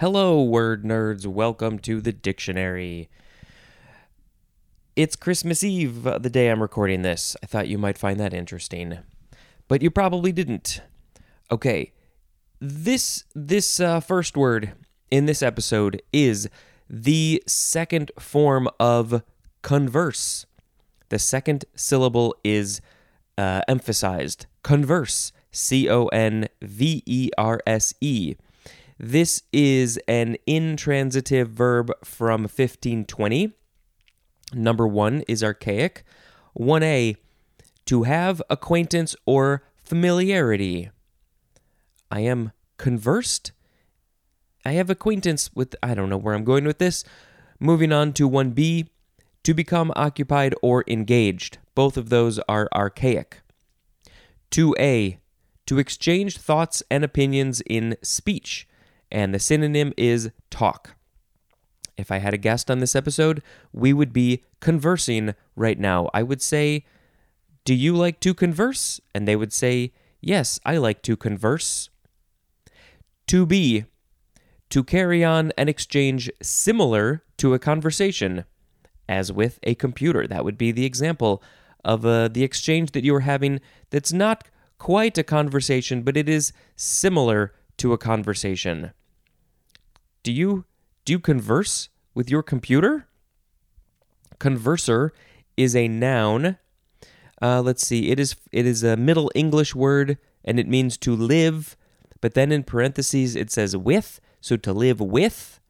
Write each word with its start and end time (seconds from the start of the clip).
Hello, 0.00 0.40
word 0.40 0.84
nerds. 0.84 1.26
Welcome 1.26 1.80
to 1.80 2.00
the 2.00 2.12
dictionary. 2.12 3.08
It's 4.94 5.16
Christmas 5.16 5.64
Eve, 5.64 6.06
uh, 6.06 6.18
the 6.18 6.30
day 6.30 6.50
I'm 6.50 6.62
recording 6.62 7.02
this. 7.02 7.36
I 7.42 7.46
thought 7.46 7.66
you 7.66 7.78
might 7.78 7.98
find 7.98 8.20
that 8.20 8.32
interesting, 8.32 8.98
but 9.66 9.82
you 9.82 9.90
probably 9.90 10.30
didn't. 10.30 10.82
Okay, 11.50 11.90
this 12.60 13.24
this 13.34 13.80
uh, 13.80 13.98
first 13.98 14.36
word 14.36 14.70
in 15.10 15.26
this 15.26 15.42
episode 15.42 16.00
is 16.12 16.48
the 16.88 17.42
second 17.48 18.12
form 18.20 18.68
of 18.78 19.24
converse. 19.62 20.46
The 21.08 21.18
second 21.18 21.64
syllable 21.74 22.36
is 22.44 22.80
uh, 23.36 23.62
emphasized. 23.66 24.46
Converse. 24.62 25.32
C 25.50 25.90
O 25.90 26.06
N 26.06 26.46
V 26.62 27.02
E 27.04 27.30
R 27.36 27.60
S 27.66 27.94
E. 28.00 28.36
This 29.00 29.42
is 29.52 29.96
an 30.08 30.36
intransitive 30.44 31.50
verb 31.50 31.92
from 32.02 32.42
1520. 32.42 33.52
Number 34.52 34.88
one 34.88 35.22
is 35.28 35.44
archaic. 35.44 36.02
1a, 36.58 37.16
to 37.86 38.02
have 38.02 38.42
acquaintance 38.50 39.14
or 39.24 39.62
familiarity. 39.76 40.90
I 42.10 42.20
am 42.20 42.50
conversed. 42.76 43.52
I 44.64 44.72
have 44.72 44.90
acquaintance 44.90 45.50
with, 45.54 45.76
I 45.80 45.94
don't 45.94 46.10
know 46.10 46.16
where 46.16 46.34
I'm 46.34 46.42
going 46.42 46.64
with 46.64 46.78
this. 46.78 47.04
Moving 47.60 47.92
on 47.92 48.12
to 48.14 48.28
1b, 48.28 48.88
to 49.44 49.54
become 49.54 49.92
occupied 49.94 50.56
or 50.60 50.82
engaged. 50.88 51.58
Both 51.76 51.96
of 51.96 52.08
those 52.08 52.40
are 52.48 52.68
archaic. 52.74 53.42
2a, 54.50 55.18
to 55.66 55.78
exchange 55.78 56.38
thoughts 56.38 56.82
and 56.90 57.04
opinions 57.04 57.60
in 57.60 57.96
speech 58.02 58.66
and 59.10 59.34
the 59.34 59.38
synonym 59.38 59.92
is 59.96 60.30
talk. 60.50 60.94
If 61.96 62.12
I 62.12 62.18
had 62.18 62.34
a 62.34 62.38
guest 62.38 62.70
on 62.70 62.78
this 62.78 62.94
episode, 62.94 63.42
we 63.72 63.92
would 63.92 64.12
be 64.12 64.44
conversing 64.60 65.34
right 65.56 65.78
now. 65.78 66.08
I 66.14 66.22
would 66.22 66.40
say, 66.40 66.84
Do 67.64 67.74
you 67.74 67.96
like 67.96 68.20
to 68.20 68.34
converse? 68.34 69.00
And 69.14 69.26
they 69.26 69.36
would 69.36 69.52
say, 69.52 69.92
Yes, 70.20 70.60
I 70.64 70.76
like 70.76 71.02
to 71.02 71.16
converse. 71.16 71.90
To 73.26 73.44
be, 73.44 73.84
to 74.70 74.84
carry 74.84 75.24
on 75.24 75.52
an 75.58 75.68
exchange 75.68 76.30
similar 76.40 77.24
to 77.38 77.54
a 77.54 77.58
conversation, 77.58 78.44
as 79.08 79.32
with 79.32 79.58
a 79.62 79.74
computer. 79.74 80.26
That 80.26 80.44
would 80.44 80.58
be 80.58 80.72
the 80.72 80.84
example 80.84 81.42
of 81.84 82.04
uh, 82.04 82.28
the 82.28 82.44
exchange 82.44 82.92
that 82.92 83.04
you 83.04 83.14
are 83.14 83.20
having 83.20 83.60
that's 83.90 84.12
not 84.12 84.44
quite 84.78 85.18
a 85.18 85.24
conversation, 85.24 86.02
but 86.02 86.16
it 86.16 86.28
is 86.28 86.52
similar 86.76 87.52
to 87.78 87.92
a 87.92 87.98
conversation. 87.98 88.92
Do 90.22 90.32
you 90.32 90.64
do 91.04 91.12
you 91.12 91.18
converse 91.18 91.88
with 92.14 92.30
your 92.30 92.42
computer? 92.42 93.06
Converser 94.38 95.10
is 95.56 95.74
a 95.74 95.88
noun. 95.88 96.58
Uh, 97.40 97.62
let's 97.62 97.86
see. 97.86 98.10
It 98.10 98.18
is 98.18 98.36
it 98.52 98.66
is 98.66 98.82
a 98.82 98.96
Middle 98.96 99.30
English 99.34 99.74
word 99.74 100.18
and 100.44 100.58
it 100.58 100.68
means 100.68 100.96
to 100.98 101.14
live, 101.14 101.76
but 102.20 102.34
then 102.34 102.52
in 102.52 102.62
parentheses 102.62 103.36
it 103.36 103.50
says 103.50 103.76
with, 103.76 104.20
so 104.40 104.56
to 104.56 104.72
live 104.72 105.00
with. 105.00 105.60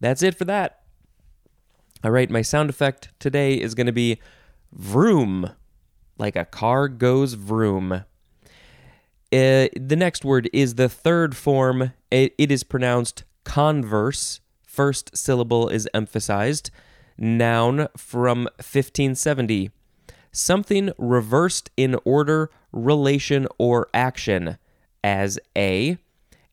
That's 0.00 0.22
it 0.22 0.36
for 0.36 0.44
that. 0.44 0.82
All 2.04 2.12
right, 2.12 2.30
my 2.30 2.42
sound 2.42 2.70
effect 2.70 3.08
today 3.18 3.54
is 3.54 3.74
going 3.74 3.88
to 3.88 3.92
be 3.92 4.20
vroom, 4.72 5.50
like 6.16 6.36
a 6.36 6.44
car 6.44 6.88
goes 6.88 7.34
vroom. 7.34 8.04
Uh, 9.30 9.68
the 9.76 9.96
next 9.96 10.24
word 10.24 10.48
is 10.52 10.76
the 10.76 10.88
third 10.88 11.36
form. 11.36 11.92
It, 12.10 12.34
it 12.38 12.52
is 12.52 12.62
pronounced 12.62 13.24
converse, 13.48 14.40
first 14.62 15.16
syllable 15.16 15.70
is 15.70 15.88
emphasized. 15.94 16.70
Noun 17.16 17.88
from 17.96 18.44
1570. 18.58 19.70
Something 20.30 20.92
reversed 20.98 21.70
in 21.76 21.96
order, 22.04 22.50
relation, 22.72 23.48
or 23.56 23.88
action. 23.94 24.58
As 25.02 25.38
A. 25.56 25.96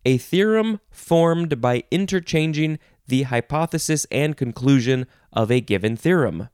A 0.05 0.17
theorem 0.17 0.79
formed 0.89 1.59
by 1.59 1.83
interchanging 1.91 2.79
the 3.07 3.23
hypothesis 3.23 4.07
and 4.09 4.37
conclusion 4.37 5.05
of 5.33 5.51
a 5.51 5.59
given 5.59 5.97
theorem. 5.97 6.47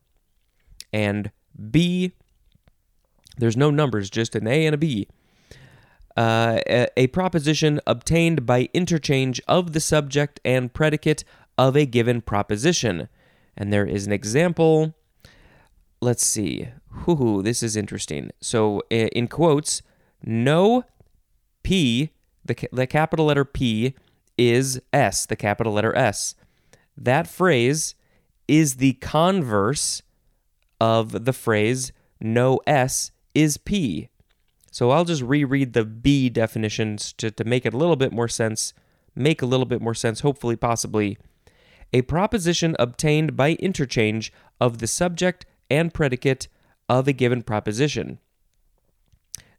And 0.92 1.30
B. 1.70 2.12
There's 3.38 3.56
no 3.56 3.70
numbers, 3.70 4.10
just 4.10 4.34
an 4.34 4.48
A 4.48 4.66
and 4.66 4.74
a 4.74 4.78
B 4.78 5.06
uh, 6.16 6.60
a, 6.96 7.06
proposition 7.08 7.80
obtained 7.86 8.44
by 8.44 8.68
interchange 8.74 9.40
of 9.48 9.72
the 9.72 9.80
subject 9.80 10.40
and 10.44 10.72
predicate 10.72 11.24
of 11.56 11.76
a 11.76 11.86
given 11.86 12.20
proposition. 12.20 13.08
And 13.56 13.72
there 13.72 13.86
is 13.86 14.06
an 14.06 14.12
example. 14.12 14.94
Let's 16.00 16.24
see. 16.24 16.68
Hoo, 16.90 17.42
this 17.42 17.62
is 17.62 17.76
interesting. 17.76 18.30
So, 18.40 18.82
in 18.90 19.28
quotes, 19.28 19.82
no 20.22 20.84
P, 21.62 22.10
the, 22.44 22.56
the 22.72 22.86
capital 22.86 23.26
letter 23.26 23.44
P, 23.44 23.94
is 24.36 24.80
S, 24.92 25.26
the 25.26 25.36
capital 25.36 25.72
letter 25.72 25.94
S. 25.96 26.34
That 26.96 27.26
phrase 27.26 27.94
is 28.48 28.76
the 28.76 28.94
converse 28.94 30.02
of 30.80 31.24
the 31.24 31.32
phrase 31.32 31.92
no 32.20 32.60
S 32.66 33.12
is 33.34 33.56
P. 33.56 34.08
So 34.72 34.90
I'll 34.90 35.04
just 35.04 35.20
reread 35.20 35.74
the 35.74 35.84
B 35.84 36.30
definitions 36.30 37.12
to, 37.18 37.30
to 37.30 37.44
make 37.44 37.66
it 37.66 37.74
a 37.74 37.76
little 37.76 37.94
bit 37.94 38.10
more 38.10 38.26
sense, 38.26 38.72
make 39.14 39.42
a 39.42 39.46
little 39.46 39.66
bit 39.66 39.82
more 39.82 39.92
sense, 39.94 40.20
hopefully, 40.20 40.56
possibly. 40.56 41.18
A 41.92 42.00
proposition 42.00 42.74
obtained 42.78 43.36
by 43.36 43.52
interchange 43.52 44.32
of 44.58 44.78
the 44.78 44.86
subject 44.86 45.44
and 45.70 45.92
predicate 45.92 46.48
of 46.88 47.06
a 47.06 47.12
given 47.12 47.42
proposition. 47.42 48.18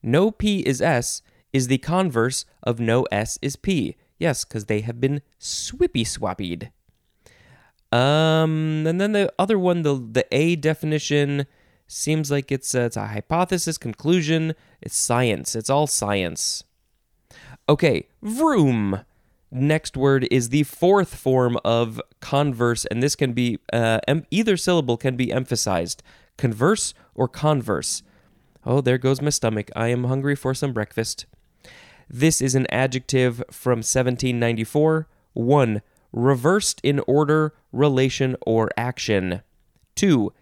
No 0.02 0.32
P 0.32 0.62
is 0.62 0.82
S 0.82 1.22
is 1.54 1.68
the 1.68 1.78
converse 1.78 2.46
of 2.64 2.80
no 2.80 3.04
S 3.12 3.38
is 3.40 3.56
P. 3.56 3.96
Yes, 4.18 4.44
because 4.44 4.66
they 4.66 4.82
have 4.82 5.00
been 5.00 5.22
swippy 5.38 6.04
swappied. 6.04 6.72
Um, 7.92 8.88
and 8.88 9.00
then 9.00 9.12
the 9.12 9.32
other 9.38 9.60
one, 9.60 9.84
the 9.84 9.94
the 9.94 10.26
A 10.32 10.56
definition 10.56 11.46
Seems 11.88 12.32
like 12.32 12.52
it's 12.52 12.74
a, 12.74 12.84
it's 12.84 12.98
a 12.98 13.08
hypothesis, 13.08 13.78
conclusion, 13.78 14.54
it's 14.82 14.98
science. 14.98 15.56
It's 15.56 15.70
all 15.70 15.88
science. 15.88 16.64
Okay, 17.70 18.08
vroom. 18.22 19.02
Next 19.52 19.96
word 19.96 20.28
is 20.32 20.50
the 20.50 20.64
fourth 20.64 21.14
form 21.16 21.60
of 21.64 22.02
converse, 22.20 22.86
and 22.86 23.04
this 23.04 23.16
can 23.16 23.34
be 23.34 23.60
uh, 23.72 24.00
em- 24.08 24.26
either 24.32 24.58
syllable 24.58 24.98
can 24.98 25.16
be 25.16 25.32
emphasized 25.32 26.02
converse 26.38 26.96
or 27.14 27.28
converse. 27.28 28.02
Oh, 28.66 28.82
there 28.82 28.98
goes 28.98 29.22
my 29.22 29.30
stomach. 29.30 29.70
I 29.76 29.90
am 29.90 30.06
hungry 30.06 30.36
for 30.36 30.54
some 30.54 30.74
breakfast. 30.74 31.28
This 32.10 32.42
is 32.42 32.56
an 32.56 32.66
adjective 32.72 33.44
from 33.52 33.80
1794. 33.80 35.08
1. 35.34 35.82
Reversed 36.12 36.80
in 36.84 37.00
order, 37.08 37.54
relation, 37.72 38.36
or 38.46 38.70
action. 38.78 39.42
2 39.96 40.34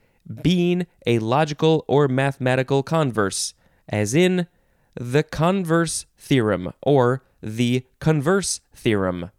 being 0.41 0.87
a 1.05 1.19
logical 1.19 1.85
or 1.87 2.07
mathematical 2.07 2.83
converse, 2.83 3.53
as 3.89 4.13
in 4.13 4.47
the 4.95 5.23
converse 5.23 6.05
theorem 6.17 6.73
or 6.81 7.23
the 7.41 7.85
converse 7.99 8.61
theorem. 8.75 9.31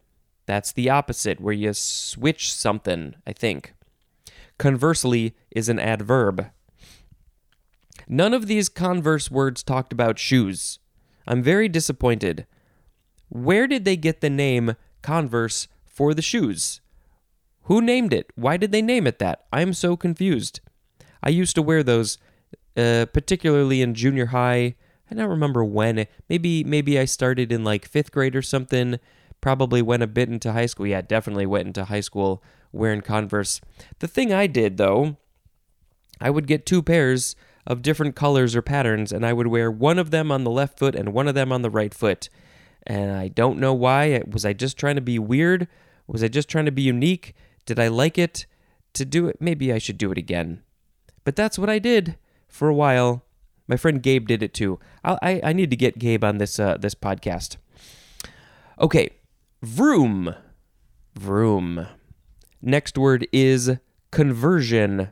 That's 0.47 0.73
the 0.73 0.91
opposite, 0.91 1.41
where 1.41 1.55
you 1.55 1.73
switch 1.73 2.53
something, 2.53 3.15
I 3.27 3.33
think. 3.33 3.75
Conversely 4.59 5.35
is 5.51 5.69
an 5.69 5.79
adverb. 5.79 6.51
None 8.09 8.35
of 8.35 8.47
these 8.47 8.69
converse 8.69 9.31
words 9.31 9.63
talked 9.63 9.93
about 9.93 10.19
shoes. 10.19 10.79
I'm 11.27 11.43
very 11.43 11.69
disappointed. 11.69 12.47
Where 13.29 13.67
did 13.67 13.85
they 13.85 13.97
get 13.97 14.21
the 14.21 14.31
name 14.31 14.75
Converse 15.01 15.69
for 15.85 16.15
the 16.15 16.23
shoes? 16.23 16.81
Who 17.63 17.81
named 17.81 18.13
it? 18.13 18.31
Why 18.35 18.57
did 18.57 18.73
they 18.73 18.83
name 18.83 19.07
it 19.07 19.19
that? 19.21 19.45
I'm 19.53 19.73
so 19.73 19.97
confused. 19.97 20.61
I 21.23 21.31
used 21.31 21.55
to 21.57 21.63
wear 21.63 21.83
those, 21.83 22.19
uh, 22.77 23.07
particularly 23.13 23.83
in 23.83 23.95
junior 23.95 24.27
high. 24.27 24.75
I 25.11 25.15
don't 25.15 25.29
remember 25.29 25.65
when. 25.65 26.07
Maybe 26.29 26.65
maybe 26.65 26.99
I 26.99 27.05
started 27.05 27.53
in 27.53 27.65
like 27.65 27.87
fifth 27.87 28.13
grade 28.13 28.35
or 28.35 28.43
something. 28.43 28.99
Probably 29.41 29.83
went 29.83 30.03
a 30.03 30.07
bit 30.07 30.29
into 30.29 30.53
high 30.53 30.67
school. 30.67 30.87
Yeah, 30.87 31.03
definitely 31.03 31.47
went 31.47 31.67
into 31.67 31.85
high 31.85 32.01
school 32.01 32.43
wearing 32.73 33.03
Converse. 33.03 33.61
The 33.99 34.09
thing 34.09 34.33
I 34.33 34.47
did 34.47 34.79
though, 34.79 35.17
I 36.21 36.31
would 36.31 36.47
get 36.47 36.65
two 36.65 36.83
pairs 36.83 37.37
of 37.67 37.83
different 37.83 38.17
colors 38.17 38.57
or 38.57 38.63
patterns, 38.63 39.13
and 39.13 39.25
I 39.25 39.33
would 39.33 39.47
wear 39.47 39.71
one 39.71 39.99
of 39.99 40.11
them 40.11 40.33
on 40.33 40.45
the 40.45 40.51
left 40.51 40.79
foot 40.79 40.95
and 40.95 41.13
one 41.13 41.29
of 41.29 41.35
them 41.35 41.53
on 41.53 41.63
the 41.63 41.71
right 41.71 41.95
foot. 41.95 42.29
And 42.87 43.13
I 43.13 43.29
don't 43.29 43.59
know 43.59 43.75
why. 43.75 44.23
Was 44.27 44.45
I 44.45 44.53
just 44.53 44.77
trying 44.77 44.97
to 44.97 45.03
be 45.03 45.19
weird? 45.19 45.69
Was 46.07 46.25
I 46.25 46.29
just 46.29 46.49
trying 46.49 46.65
to 46.65 46.73
be 46.73 46.83
unique? 46.83 47.35
Did 47.65 47.79
I 47.79 47.89
like 47.89 48.19
it 48.19 48.47
to 48.95 49.05
do 49.05 49.29
it? 49.29 49.37
Maybe 49.41 49.73
I 49.73 49.79
should 49.79 49.99
do 49.99 50.11
it 50.11 50.19
again. 50.19 50.63
But 51.25 51.37
that's 51.37 51.59
what 51.59 51.71
I 51.71 51.79
did 51.79 52.17
for 52.49 52.69
a 52.69 52.75
while. 52.75 53.25
My 53.69 53.77
friend 53.77 54.03
Gabe 54.03 54.27
did 54.27 54.43
it 54.43 54.55
too. 54.55 54.79
I 55.05 55.19
I, 55.23 55.41
I 55.45 55.53
need 55.53 55.71
to 55.71 55.77
get 55.77 55.99
Gabe 55.99 56.25
on 56.25 56.39
this 56.39 56.59
uh, 56.59 56.77
this 56.79 56.95
podcast. 56.95 57.57
Okay, 58.81 59.11
vroom. 59.63 60.35
Vroom. 61.15 61.87
Next 62.61 62.97
word 62.97 63.27
is 63.33 63.77
conversion. 64.11 65.11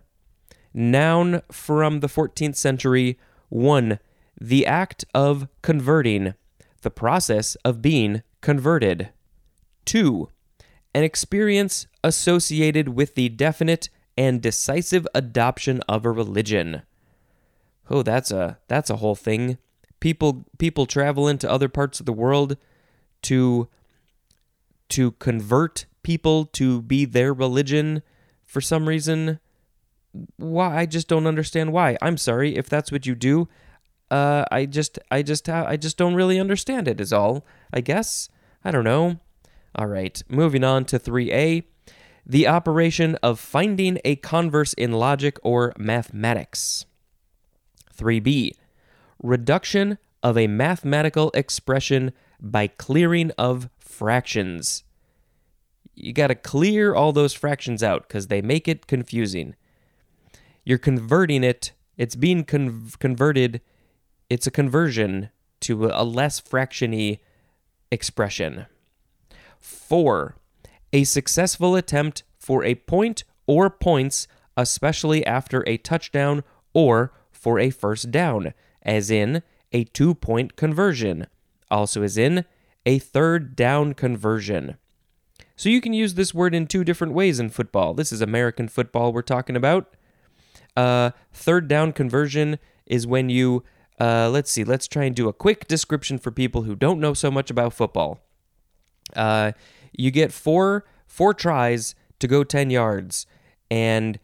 Noun 0.73 1.43
from 1.51 2.01
the 2.01 2.07
14th 2.07 2.57
century. 2.57 3.19
1. 3.49 3.99
The 4.41 4.65
act 4.65 5.05
of 5.15 5.49
converting, 5.63 6.35
the 6.83 6.91
process 6.91 7.57
of 7.57 7.83
being 7.83 8.23
converted. 8.41 9.11
2. 9.85 10.29
An 10.95 11.05
experience 11.05 11.87
associated 12.03 12.91
with 12.91 13.15
the 13.15 13.29
definite 13.29 13.89
and 14.21 14.43
decisive 14.43 15.09
adoption 15.15 15.81
of 15.89 16.05
a 16.05 16.11
religion. 16.11 16.83
Oh, 17.89 18.03
that's 18.03 18.31
a 18.31 18.59
that's 18.69 18.91
a 18.91 18.97
whole 18.97 19.15
thing. 19.15 19.57
People 19.99 20.45
people 20.59 20.85
travel 20.85 21.27
into 21.27 21.51
other 21.51 21.71
parts 21.71 22.01
of 22.01 22.07
the 22.07 22.13
world 22.13 22.59
to 23.23 23.69
to 24.91 25.13
convert 25.13 25.87
people 26.03 26.45
to 26.45 26.83
be 26.83 27.07
their 27.07 27.33
religion 27.33 28.03
for 28.45 28.61
some 28.61 28.87
reason. 28.87 29.41
Why? 30.37 30.81
I 30.81 30.85
just 30.85 31.09
don't 31.09 31.27
understand 31.27 31.73
why. 31.73 31.97
I'm 32.03 32.19
sorry 32.19 32.57
if 32.57 32.69
that's 32.69 32.93
what 32.93 33.07
you 33.07 33.15
do. 33.15 33.49
Uh, 34.11 34.45
I 34.51 34.67
just, 34.67 34.99
I 35.11 35.23
just, 35.23 35.49
I 35.49 35.77
just 35.79 35.97
don't 35.97 36.15
really 36.15 36.39
understand 36.39 36.89
it. 36.89 37.01
Is 37.01 37.13
all. 37.13 37.47
I 37.73 37.81
guess. 37.81 38.29
I 38.63 38.71
don't 38.71 38.85
know. 38.85 39.19
All 39.75 39.87
right. 39.87 40.23
Moving 40.29 40.63
on 40.65 40.85
to 40.87 40.99
three 40.99 41.33
A. 41.33 41.63
The 42.31 42.47
operation 42.47 43.17
of 43.25 43.41
finding 43.41 43.99
a 44.05 44.15
converse 44.15 44.73
in 44.75 44.93
logic 44.93 45.37
or 45.43 45.73
mathematics. 45.77 46.87
3b. 47.99 48.53
Reduction 49.21 49.99
of 50.23 50.39
a 50.39 50.47
mathematical 50.47 51.33
expression 51.35 52.13
by 52.41 52.69
clearing 52.69 53.33
of 53.37 53.69
fractions. 53.81 54.85
You 55.97 56.13
got 56.13 56.29
to 56.29 56.37
clear 56.37 56.95
all 56.95 57.11
those 57.11 57.35
fractions 57.35 57.83
out 57.83 58.07
because 58.07 58.29
they 58.29 58.41
make 58.41 58.69
it 58.69 58.87
confusing. 58.87 59.57
You're 60.65 60.79
converting 60.79 61.43
it, 61.43 61.73
it's 61.97 62.15
being 62.15 62.45
con- 62.45 62.93
converted, 63.01 63.61
it's 64.29 64.47
a 64.47 64.53
conversion 64.53 65.31
to 65.63 65.87
a 65.87 66.05
less 66.05 66.41
fractiony 66.41 67.19
expression. 67.91 68.67
4. 69.59 70.37
A 70.93 71.05
successful 71.05 71.77
attempt 71.77 72.25
for 72.39 72.65
a 72.65 72.75
point 72.75 73.25
or 73.47 73.71
points, 73.71 74.27
especially 74.57 75.25
after 75.25 75.63
a 75.67 75.77
touchdown 75.77 76.43
or 76.73 77.13
for 77.31 77.59
a 77.59 77.71
first 77.71 78.11
down, 78.11 78.55
as 78.83 79.11
in 79.11 79.43
a 79.73 79.85
two 79.85 80.15
point 80.15 80.57
conversion, 80.57 81.27
also 81.71 82.03
as 82.03 82.19
in 82.19 82.45
a 82.85 82.99
third 82.99 83.55
down 83.57 83.95
conversion. 83.95 84.77
So 85.57 85.69
you 85.69 85.81
can 85.81 85.93
use 85.93 86.15
this 86.15 86.33
word 86.33 86.55
in 86.55 86.67
two 86.67 86.85
different 86.85 87.13
ways 87.13 87.39
in 87.39 87.51
football. 87.51 87.93
This 87.93 88.13
is 88.13 88.21
American 88.21 88.67
football 88.67 89.13
we're 89.13 89.23
talking 89.23 89.57
about. 89.57 89.95
Uh, 90.77 91.11
third 91.33 91.69
down 91.69 91.93
conversion 91.93 92.59
is 92.87 93.07
when 93.07 93.29
you, 93.29 93.63
uh, 94.01 94.31
let's 94.31 94.51
see, 94.51 94.65
let's 94.65 94.89
try 94.89 95.05
and 95.05 95.15
do 95.15 95.29
a 95.29 95.33
quick 95.35 95.69
description 95.69 96.19
for 96.19 96.31
people 96.31 96.63
who 96.63 96.75
don't 96.75 96.99
know 96.99 97.13
so 97.13 97.31
much 97.31 97.51
about 97.51 97.75
football. 97.75 98.21
Uh, 99.15 99.53
you 99.93 100.11
get 100.11 100.33
four 100.33 100.85
four 101.07 101.35
tries 101.35 101.95
to 102.21 102.29
go 102.29 102.45
10 102.45 102.71
yards. 102.71 103.27
And 103.71 104.19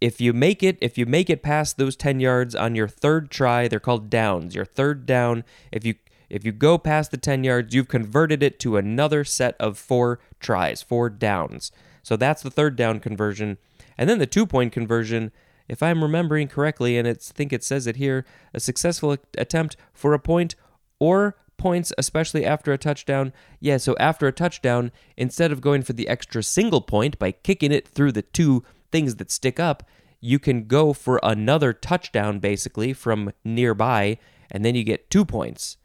if 0.00 0.20
you 0.20 0.32
make 0.32 0.62
it 0.62 0.78
if 0.80 0.96
you 0.96 1.06
make 1.06 1.30
it 1.30 1.42
past 1.42 1.76
those 1.76 1.96
10 1.96 2.20
yards 2.20 2.54
on 2.54 2.74
your 2.74 2.88
third 2.88 3.30
try 3.30 3.68
they're 3.68 3.80
called 3.80 4.10
downs. 4.10 4.54
Your 4.54 4.64
third 4.64 5.06
down 5.06 5.44
if 5.72 5.84
you 5.84 5.94
if 6.28 6.44
you 6.44 6.52
go 6.52 6.78
past 6.78 7.10
the 7.10 7.16
10 7.16 7.44
yards 7.44 7.74
you've 7.74 7.88
converted 7.88 8.42
it 8.42 8.58
to 8.60 8.76
another 8.76 9.24
set 9.24 9.56
of 9.58 9.78
four 9.78 10.20
tries 10.38 10.82
four 10.82 11.10
downs. 11.10 11.72
So 12.02 12.16
that's 12.16 12.42
the 12.42 12.50
third 12.50 12.76
down 12.76 13.00
conversion. 13.00 13.58
And 13.98 14.08
then 14.08 14.18
the 14.18 14.26
two 14.26 14.46
point 14.46 14.72
conversion 14.72 15.32
if 15.68 15.84
i'm 15.84 16.02
remembering 16.02 16.48
correctly 16.48 16.98
and 16.98 17.06
it's 17.06 17.30
I 17.30 17.34
think 17.34 17.52
it 17.52 17.62
says 17.62 17.86
it 17.86 17.96
here 17.96 18.26
a 18.52 18.60
successful 18.60 19.16
attempt 19.38 19.76
for 19.92 20.12
a 20.14 20.18
point 20.18 20.56
or 20.98 21.36
points 21.60 21.92
especially 21.96 22.44
after 22.44 22.72
a 22.72 22.78
touchdown 22.78 23.32
yeah 23.60 23.76
so 23.76 23.94
after 24.00 24.26
a 24.26 24.32
touchdown 24.32 24.90
instead 25.16 25.52
of 25.52 25.60
going 25.60 25.82
for 25.82 25.92
the 25.92 26.08
extra 26.08 26.42
single 26.42 26.80
point 26.80 27.18
by 27.18 27.30
kicking 27.30 27.70
it 27.70 27.86
through 27.86 28.10
the 28.10 28.22
two 28.22 28.64
things 28.90 29.16
that 29.16 29.30
stick 29.30 29.58
up, 29.60 29.84
you 30.20 30.38
can 30.38 30.66
go 30.66 30.92
for 30.92 31.20
another 31.22 31.72
touchdown 31.72 32.38
basically 32.38 32.92
from 32.92 33.32
nearby, 33.44 34.18
and 34.50 34.64
then 34.64 34.74
you 34.74 34.84
get 34.84 35.10
two 35.10 35.24
points. 35.24 35.76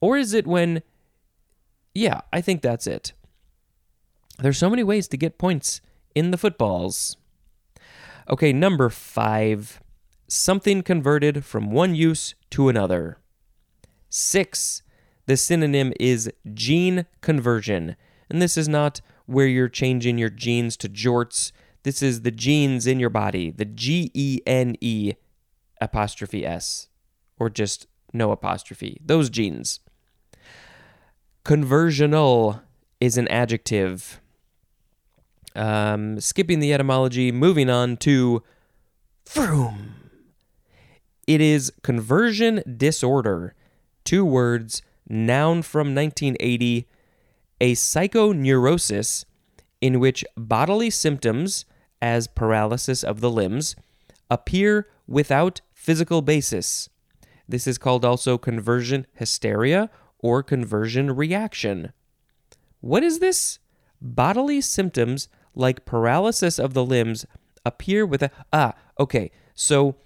Or 0.00 0.16
is 0.16 0.32
it 0.32 0.46
when. 0.46 0.82
Yeah, 1.94 2.22
I 2.32 2.40
think 2.40 2.62
that's 2.62 2.86
it. 2.86 3.12
There's 4.38 4.58
so 4.58 4.70
many 4.70 4.82
ways 4.82 5.08
to 5.08 5.16
get 5.16 5.38
points 5.38 5.80
in 6.14 6.30
the 6.30 6.38
footballs. 6.38 7.16
Okay, 8.28 8.52
number 8.52 8.88
five 8.88 9.80
something 10.26 10.82
converted 10.82 11.44
from 11.44 11.70
one 11.70 11.94
use 11.94 12.34
to 12.48 12.70
another. 12.70 13.18
Six, 14.08 14.82
the 15.26 15.36
synonym 15.36 15.92
is 15.98 16.30
gene 16.52 17.06
conversion. 17.20 17.96
And 18.28 18.40
this 18.40 18.56
is 18.56 18.68
not 18.68 19.00
where 19.26 19.46
you're 19.46 19.68
changing 19.68 20.18
your 20.18 20.30
genes 20.30 20.76
to 20.78 20.88
jorts 20.88 21.52
this 21.82 22.02
is 22.02 22.22
the 22.22 22.30
genes 22.30 22.86
in 22.86 23.00
your 23.00 23.10
body, 23.10 23.50
the 23.50 23.64
G 23.64 24.10
E 24.14 24.40
N 24.46 24.76
E 24.80 25.14
apostrophe 25.80 26.46
S, 26.46 26.88
or 27.38 27.50
just 27.50 27.86
no 28.12 28.30
apostrophe. 28.30 29.00
Those 29.04 29.30
genes. 29.30 29.80
Conversional 31.44 32.62
is 33.00 33.18
an 33.18 33.26
adjective. 33.28 34.20
Um, 35.56 36.20
skipping 36.20 36.60
the 36.60 36.72
etymology, 36.72 37.32
moving 37.32 37.68
on 37.68 37.96
to 37.98 38.42
vroom. 39.28 39.94
It 41.26 41.40
is 41.40 41.72
conversion 41.82 42.62
disorder. 42.76 43.54
Two 44.04 44.24
words, 44.24 44.82
noun 45.08 45.62
from 45.62 45.94
1980, 45.94 46.88
a 47.60 47.72
psychoneurosis 47.72 49.24
in 49.80 50.00
which 50.00 50.24
bodily 50.36 50.90
symptoms 50.90 51.64
as 52.00 52.26
paralysis 52.26 53.02
of 53.02 53.20
the 53.20 53.30
limbs 53.30 53.76
appear 54.30 54.88
without 55.06 55.60
physical 55.74 56.22
basis. 56.22 56.88
This 57.48 57.66
is 57.66 57.78
called 57.78 58.04
also 58.04 58.38
conversion 58.38 59.06
hysteria 59.14 59.90
or 60.18 60.42
conversion 60.42 61.14
reaction. 61.14 61.92
What 62.80 63.02
is 63.02 63.18
this? 63.18 63.58
Bodily 64.00 64.60
symptoms 64.60 65.28
like 65.54 65.84
paralysis 65.84 66.58
of 66.58 66.74
the 66.74 66.84
limbs 66.84 67.26
appear 67.64 68.06
with 68.06 68.22
a. 68.22 68.30
Ah, 68.52 68.74
okay. 68.98 69.30
So 69.54 69.96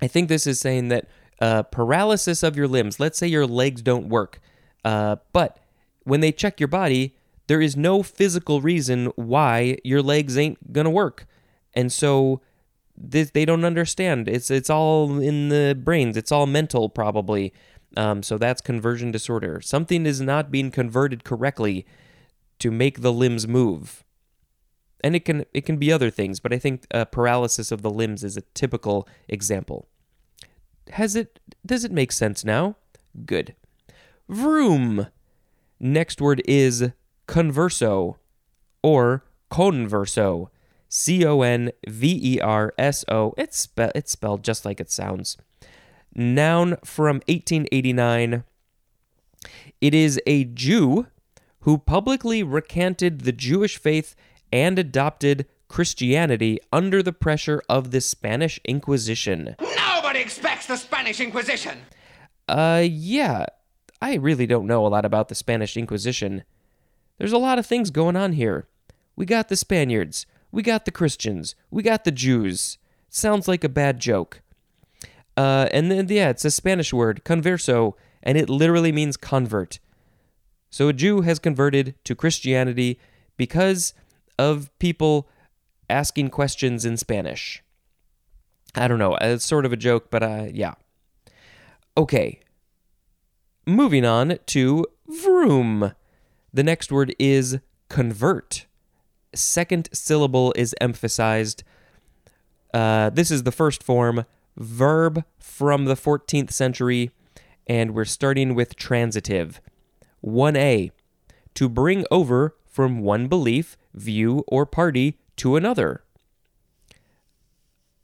I 0.00 0.08
think 0.08 0.28
this 0.28 0.46
is 0.46 0.60
saying 0.60 0.88
that 0.88 1.08
uh, 1.40 1.62
paralysis 1.64 2.42
of 2.42 2.56
your 2.56 2.68
limbs, 2.68 2.98
let's 2.98 3.18
say 3.18 3.26
your 3.26 3.46
legs 3.46 3.82
don't 3.82 4.08
work, 4.08 4.40
uh, 4.84 5.16
but 5.32 5.58
when 6.04 6.20
they 6.20 6.32
check 6.32 6.60
your 6.60 6.68
body, 6.68 7.16
there 7.46 7.60
is 7.60 7.76
no 7.76 8.02
physical 8.02 8.60
reason 8.60 9.06
why 9.16 9.78
your 9.84 10.02
legs 10.02 10.36
ain't 10.38 10.72
gonna 10.72 10.90
work. 10.90 11.26
And 11.74 11.92
so 11.92 12.40
this, 12.96 13.30
they 13.30 13.44
don't 13.44 13.64
understand. 13.64 14.28
It's 14.28 14.50
it's 14.50 14.70
all 14.70 15.20
in 15.20 15.48
the 15.48 15.78
brains. 15.78 16.16
It's 16.16 16.32
all 16.32 16.46
mental 16.46 16.88
probably. 16.88 17.52
Um, 17.96 18.22
so 18.22 18.36
that's 18.38 18.60
conversion 18.60 19.10
disorder. 19.10 19.60
Something 19.60 20.06
is 20.06 20.20
not 20.20 20.50
being 20.50 20.70
converted 20.70 21.24
correctly 21.24 21.86
to 22.58 22.70
make 22.70 23.00
the 23.00 23.12
limbs 23.12 23.46
move. 23.46 24.04
And 25.04 25.14
it 25.14 25.24
can 25.24 25.44
it 25.52 25.62
can 25.62 25.76
be 25.76 25.92
other 25.92 26.10
things, 26.10 26.40
but 26.40 26.52
I 26.52 26.58
think 26.58 26.86
uh, 26.92 27.04
paralysis 27.04 27.70
of 27.70 27.82
the 27.82 27.90
limbs 27.90 28.24
is 28.24 28.36
a 28.36 28.42
typical 28.54 29.06
example. 29.28 29.88
Has 30.92 31.16
it 31.16 31.40
does 31.64 31.84
it 31.84 31.92
make 31.92 32.12
sense 32.12 32.44
now? 32.44 32.76
Good. 33.24 33.54
Vroom. 34.28 35.08
Next 35.78 36.20
word 36.20 36.42
is 36.46 36.90
converso 37.28 38.16
or 38.82 39.24
converso. 39.50 40.48
C 40.88 41.24
O 41.26 41.42
N 41.42 41.72
V 41.86 42.20
E 42.22 42.40
R 42.40 42.72
S 42.78 43.04
O. 43.08 43.34
It's, 43.36 43.58
spe- 43.58 43.92
it's 43.94 44.12
spelled 44.12 44.42
just 44.42 44.64
like 44.64 44.80
it 44.80 44.90
sounds. 44.90 45.36
Noun 46.14 46.76
from 46.84 47.16
1889. 47.28 48.44
It 49.80 49.94
is 49.94 50.20
a 50.26 50.44
Jew 50.44 51.06
who 51.60 51.78
publicly 51.78 52.42
recanted 52.42 53.22
the 53.22 53.32
Jewish 53.32 53.76
faith 53.76 54.14
and 54.52 54.78
adopted 54.78 55.46
Christianity 55.68 56.58
under 56.72 57.02
the 57.02 57.12
pressure 57.12 57.62
of 57.68 57.90
the 57.90 58.00
Spanish 58.00 58.60
Inquisition. 58.64 59.56
Nobody 59.60 60.20
expects 60.20 60.55
the 60.66 60.76
Spanish 60.76 61.20
Inquisition! 61.20 61.78
Uh, 62.48 62.82
yeah. 62.84 63.46
I 64.00 64.14
really 64.14 64.46
don't 64.46 64.66
know 64.66 64.86
a 64.86 64.88
lot 64.88 65.04
about 65.04 65.28
the 65.28 65.34
Spanish 65.34 65.76
Inquisition. 65.76 66.44
There's 67.18 67.32
a 67.32 67.38
lot 67.38 67.58
of 67.58 67.66
things 67.66 67.90
going 67.90 68.16
on 68.16 68.32
here. 68.32 68.68
We 69.16 69.24
got 69.24 69.48
the 69.48 69.56
Spaniards, 69.56 70.26
we 70.52 70.62
got 70.62 70.84
the 70.84 70.90
Christians, 70.90 71.54
we 71.70 71.82
got 71.82 72.04
the 72.04 72.10
Jews. 72.10 72.76
Sounds 73.08 73.48
like 73.48 73.64
a 73.64 73.68
bad 73.68 73.98
joke. 73.98 74.42
Uh, 75.36 75.68
and 75.72 75.90
then, 75.90 76.06
yeah, 76.08 76.28
it's 76.28 76.44
a 76.44 76.50
Spanish 76.50 76.92
word, 76.92 77.22
converso, 77.24 77.94
and 78.22 78.36
it 78.36 78.50
literally 78.50 78.92
means 78.92 79.16
convert. 79.16 79.78
So 80.68 80.88
a 80.88 80.92
Jew 80.92 81.22
has 81.22 81.38
converted 81.38 81.94
to 82.04 82.14
Christianity 82.14 82.98
because 83.36 83.94
of 84.38 84.76
people 84.78 85.28
asking 85.88 86.30
questions 86.30 86.84
in 86.84 86.96
Spanish. 86.96 87.62
I 88.76 88.88
don't 88.88 88.98
know. 88.98 89.16
It's 89.20 89.44
sort 89.44 89.64
of 89.64 89.72
a 89.72 89.76
joke, 89.76 90.10
but 90.10 90.22
uh, 90.22 90.48
yeah. 90.52 90.74
Okay. 91.96 92.40
Moving 93.66 94.04
on 94.04 94.38
to 94.46 94.84
vroom. 95.08 95.92
The 96.52 96.62
next 96.62 96.92
word 96.92 97.14
is 97.18 97.58
convert. 97.88 98.66
Second 99.34 99.88
syllable 99.92 100.52
is 100.56 100.74
emphasized. 100.80 101.64
Uh, 102.72 103.10
this 103.10 103.30
is 103.30 103.44
the 103.44 103.52
first 103.52 103.82
form, 103.82 104.26
verb 104.56 105.24
from 105.38 105.86
the 105.86 105.94
14th 105.94 106.50
century, 106.50 107.10
and 107.66 107.94
we're 107.94 108.04
starting 108.04 108.54
with 108.54 108.76
transitive. 108.76 109.60
1a. 110.24 110.90
To 111.54 111.68
bring 111.68 112.04
over 112.10 112.54
from 112.66 113.00
one 113.00 113.28
belief, 113.28 113.78
view, 113.94 114.44
or 114.46 114.66
party 114.66 115.18
to 115.36 115.56
another. 115.56 116.02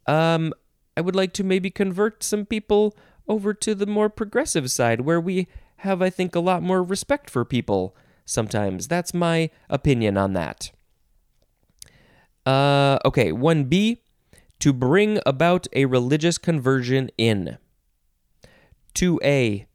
Um, 0.07 0.53
I 0.95 1.01
would 1.01 1.15
like 1.15 1.33
to 1.33 1.43
maybe 1.43 1.69
convert 1.69 2.23
some 2.23 2.45
people 2.45 2.95
over 3.27 3.53
to 3.53 3.73
the 3.73 3.85
more 3.85 4.09
progressive 4.09 4.69
side 4.69 5.01
where 5.01 5.19
we 5.19 5.47
have, 5.77 6.01
I 6.01 6.09
think, 6.09 6.35
a 6.35 6.39
lot 6.39 6.61
more 6.61 6.83
respect 6.83 7.29
for 7.29 7.43
people 7.45 7.95
sometimes. 8.25 8.87
That's 8.87 9.13
my 9.13 9.49
opinion 9.69 10.17
on 10.17 10.33
that. 10.33 10.71
Uh, 12.45 12.99
okay, 13.05 13.31
1b, 13.31 13.97
to 14.59 14.73
bring 14.73 15.19
about 15.25 15.67
a 15.73 15.85
religious 15.85 16.37
conversion 16.37 17.09
in. 17.17 17.57
2a, 18.95 19.65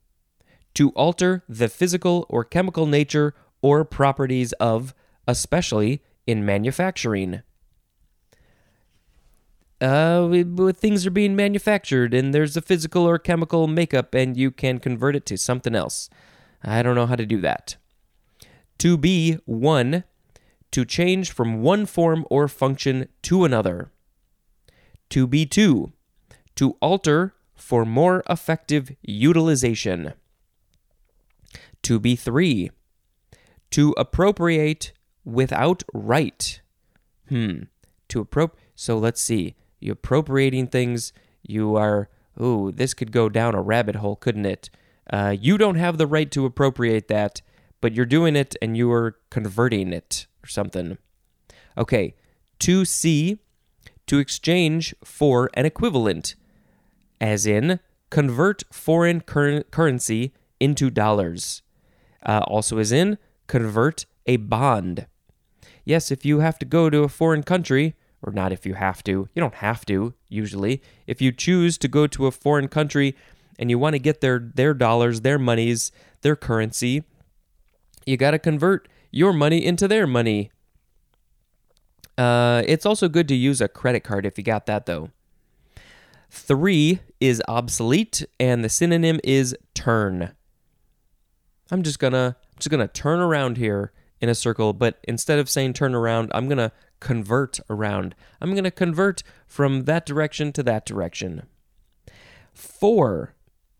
to 0.74 0.90
alter 0.90 1.44
the 1.48 1.68
physical 1.68 2.26
or 2.28 2.44
chemical 2.44 2.86
nature 2.86 3.34
or 3.60 3.84
properties 3.84 4.52
of, 4.54 4.94
especially 5.26 6.02
in 6.26 6.44
manufacturing. 6.44 7.42
Uh, 9.80 10.42
things 10.72 11.06
are 11.06 11.10
being 11.10 11.36
manufactured 11.36 12.12
and 12.12 12.34
there's 12.34 12.56
a 12.56 12.62
physical 12.62 13.04
or 13.04 13.18
chemical 13.18 13.68
makeup 13.68 14.12
and 14.12 14.36
you 14.36 14.50
can 14.50 14.78
convert 14.80 15.14
it 15.14 15.24
to 15.26 15.36
something 15.36 15.74
else. 15.74 16.10
I 16.64 16.82
don't 16.82 16.96
know 16.96 17.06
how 17.06 17.14
to 17.14 17.26
do 17.26 17.40
that. 17.42 17.76
To 18.78 18.96
be 18.96 19.38
one, 19.44 20.04
to 20.72 20.84
change 20.84 21.30
from 21.30 21.62
one 21.62 21.86
form 21.86 22.26
or 22.28 22.48
function 22.48 23.08
to 23.22 23.44
another. 23.44 23.90
To 25.10 25.26
be 25.26 25.46
two, 25.46 25.92
to 26.56 26.76
alter 26.80 27.34
for 27.54 27.84
more 27.84 28.22
effective 28.28 28.90
utilization. 29.02 30.14
To 31.82 32.00
be 32.00 32.16
three, 32.16 32.70
to 33.70 33.94
appropriate 33.96 34.92
without 35.24 35.82
right. 35.92 36.60
Hmm. 37.28 37.64
To 38.08 38.20
appropriate. 38.20 38.62
So 38.74 38.98
let's 38.98 39.20
see. 39.20 39.54
You 39.80 39.92
appropriating 39.92 40.68
things. 40.68 41.12
You 41.42 41.76
are. 41.76 42.08
Ooh, 42.40 42.70
this 42.70 42.94
could 42.94 43.10
go 43.10 43.28
down 43.28 43.54
a 43.54 43.62
rabbit 43.62 43.96
hole, 43.96 44.16
couldn't 44.16 44.46
it? 44.46 44.70
Uh, 45.10 45.34
you 45.38 45.58
don't 45.58 45.76
have 45.76 45.98
the 45.98 46.06
right 46.06 46.30
to 46.30 46.46
appropriate 46.46 47.08
that, 47.08 47.42
but 47.80 47.94
you're 47.94 48.06
doing 48.06 48.36
it 48.36 48.54
and 48.62 48.76
you 48.76 48.92
are 48.92 49.16
converting 49.30 49.92
it 49.92 50.26
or 50.44 50.48
something. 50.48 50.98
Okay. 51.76 52.14
To 52.60 52.84
see. 52.84 53.38
To 54.06 54.18
exchange 54.18 54.94
for 55.04 55.50
an 55.52 55.66
equivalent, 55.66 56.34
as 57.20 57.44
in 57.44 57.78
convert 58.08 58.62
foreign 58.72 59.20
cur- 59.20 59.64
currency 59.64 60.32
into 60.58 60.88
dollars. 60.88 61.60
Uh, 62.24 62.40
also, 62.46 62.78
as 62.78 62.90
in 62.90 63.18
convert 63.48 64.06
a 64.24 64.36
bond. 64.38 65.06
Yes, 65.84 66.10
if 66.10 66.24
you 66.24 66.40
have 66.40 66.58
to 66.60 66.64
go 66.64 66.88
to 66.88 67.02
a 67.02 67.08
foreign 67.08 67.42
country, 67.42 67.96
or 68.22 68.32
not 68.32 68.52
if 68.52 68.66
you 68.66 68.74
have 68.74 69.02
to, 69.04 69.28
you 69.34 69.40
don't 69.40 69.54
have 69.56 69.86
to 69.86 70.14
usually. 70.28 70.82
If 71.06 71.20
you 71.22 71.32
choose 71.32 71.78
to 71.78 71.88
go 71.88 72.06
to 72.08 72.26
a 72.26 72.30
foreign 72.30 72.68
country 72.68 73.14
and 73.58 73.70
you 73.70 73.78
want 73.78 73.94
to 73.94 73.98
get 73.98 74.20
their 74.20 74.38
their 74.38 74.74
dollars, 74.74 75.20
their 75.20 75.38
monies, 75.38 75.92
their 76.22 76.36
currency, 76.36 77.04
you 78.06 78.16
got 78.16 78.32
to 78.32 78.38
convert 78.38 78.88
your 79.10 79.32
money 79.32 79.64
into 79.64 79.88
their 79.88 80.06
money. 80.06 80.50
Uh, 82.16 82.62
it's 82.66 82.84
also 82.84 83.08
good 83.08 83.28
to 83.28 83.34
use 83.34 83.60
a 83.60 83.68
credit 83.68 84.00
card 84.00 84.26
if 84.26 84.36
you 84.36 84.44
got 84.44 84.66
that 84.66 84.86
though. 84.86 85.10
Three 86.30 87.00
is 87.20 87.42
obsolete, 87.48 88.24
and 88.38 88.62
the 88.62 88.68
synonym 88.68 89.18
is 89.24 89.56
turn. 89.74 90.32
I'm 91.70 91.82
just 91.82 91.98
gonna 91.98 92.36
I'm 92.38 92.58
just 92.58 92.70
gonna 92.70 92.88
turn 92.88 93.20
around 93.20 93.56
here 93.56 93.92
in 94.20 94.28
a 94.28 94.34
circle, 94.34 94.72
but 94.72 94.98
instead 95.04 95.38
of 95.38 95.48
saying 95.48 95.74
turn 95.74 95.94
around, 95.94 96.30
I'm 96.34 96.48
to 96.48 96.72
convert 97.00 97.60
around. 97.70 98.14
I'm 98.40 98.52
going 98.52 98.64
to 98.64 98.70
convert 98.70 99.22
from 99.46 99.84
that 99.84 100.06
direction 100.06 100.52
to 100.52 100.62
that 100.64 100.84
direction. 100.84 101.46
Four, 102.52 103.34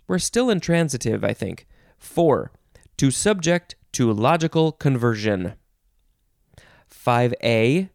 we're 0.07 0.19
still 0.19 0.51
in 0.51 0.61
transitive, 0.61 1.25
I 1.25 1.35
think. 1.35 1.67
Four, 1.99 2.53
to 2.97 3.11
subject 3.11 3.75
to 3.93 4.13
logical 4.13 4.73
conversion. 4.73 5.55
5a, 6.91 7.91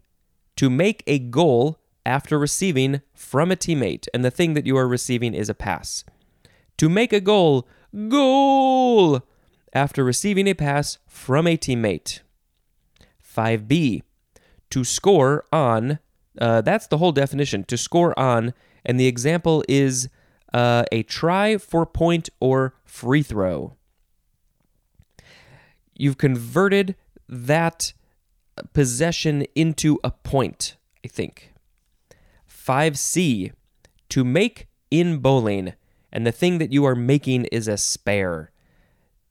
to 0.56 0.70
make 0.70 1.03
a 1.08 1.20
goal 1.20 1.80
after 2.06 2.38
receiving 2.38 3.01
from 3.13 3.51
a 3.51 3.56
teammate, 3.56 4.08
and 4.13 4.24
the 4.24 4.32
thing 4.32 4.53
that 4.53 4.65
you 4.65 4.77
are 4.77 4.88
receiving 4.88 5.34
is 5.34 5.50
a 5.50 5.53
pass. 5.53 6.03
To 6.77 6.89
make 6.89 7.13
a 7.13 7.22
goal, 7.22 7.68
goal, 8.10 9.22
after 9.74 10.03
receiving 10.03 10.48
a 10.48 10.53
pass 10.53 10.98
from 11.08 11.48
a 11.48 11.58
teammate. 11.58 12.20
5b, 13.36 14.03
to 14.74 14.84
score 14.84 15.46
on, 15.51 16.00
uh, 16.42 16.60
that's 16.62 16.88
the 16.88 16.98
whole 16.98 17.12
definition, 17.12 17.63
to 17.65 17.77
score 17.77 18.18
on, 18.18 18.56
and 18.84 19.00
the 19.00 19.06
example 19.06 19.63
is 19.70 20.10
uh, 20.51 20.84
a 20.92 21.03
try 21.03 21.58
for 21.58 21.86
point 21.86 22.27
or 22.39 22.74
free 22.84 23.22
throw. 23.22 23.75
You've 25.96 26.18
converted 26.18 26.96
that 27.30 27.94
possession 28.74 29.46
into 29.53 30.00
a 30.03 30.10
point, 30.10 30.75
I 31.06 31.08
think. 31.08 31.53
5c, 32.50 33.51
to 34.10 34.24
make 34.24 34.65
in 34.89 35.20
bowling, 35.20 35.74
and 36.12 36.25
the 36.25 36.32
thing 36.32 36.58
that 36.58 36.74
you 36.74 36.84
are 36.84 36.96
making 36.96 37.46
is 37.51 37.68
a 37.68 37.77
spare. 37.77 38.50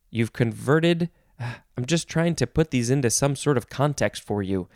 You've 0.08 0.32
converted 0.32 1.10
I'm 1.76 1.84
just 1.84 2.08
trying 2.08 2.36
to 2.36 2.46
put 2.46 2.70
these 2.70 2.90
into 2.90 3.10
some 3.10 3.34
sort 3.34 3.56
of 3.56 3.68
context 3.68 4.22
for 4.22 4.40
you. 4.40 4.68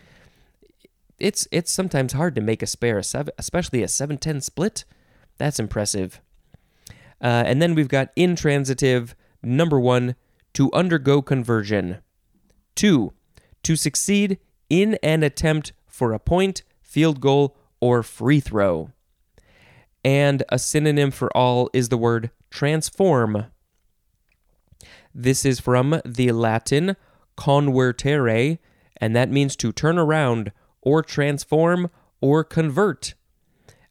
It's 1.18 1.48
it's 1.50 1.72
sometimes 1.72 2.12
hard 2.12 2.34
to 2.34 2.40
make 2.40 2.62
a 2.62 2.66
spare, 2.66 2.98
especially 2.98 3.82
a 3.82 3.88
710 3.88 4.40
split. 4.40 4.84
That's 5.38 5.58
impressive. 5.58 6.20
Uh, 7.20 7.44
and 7.46 7.62
then 7.62 7.74
we've 7.74 7.88
got 7.88 8.12
intransitive 8.16 9.14
number 9.42 9.80
one 9.80 10.14
to 10.54 10.72
undergo 10.72 11.22
conversion. 11.22 11.98
Two, 12.74 13.12
to 13.62 13.76
succeed 13.76 14.38
in 14.68 14.98
an 15.02 15.22
attempt 15.22 15.72
for 15.86 16.12
a 16.12 16.18
point, 16.18 16.62
field 16.82 17.20
goal, 17.20 17.56
or 17.80 18.02
free 18.02 18.40
throw. 18.40 18.90
And 20.04 20.42
a 20.50 20.58
synonym 20.58 21.10
for 21.10 21.34
all 21.36 21.70
is 21.72 21.88
the 21.88 21.96
word 21.96 22.30
transform. 22.50 23.46
This 25.14 25.44
is 25.44 25.60
from 25.60 26.00
the 26.04 26.32
Latin 26.32 26.96
convertere, 27.36 28.58
and 28.98 29.16
that 29.16 29.30
means 29.30 29.56
to 29.56 29.72
turn 29.72 29.98
around 29.98 30.52
or 30.86 31.02
transform 31.02 31.90
or 32.20 32.44
convert. 32.44 33.14